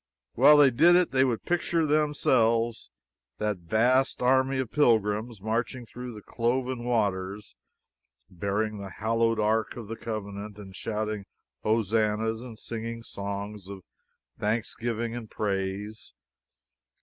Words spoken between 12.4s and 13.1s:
and singing